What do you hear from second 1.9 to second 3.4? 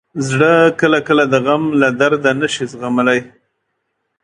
درده نه شي زغملی.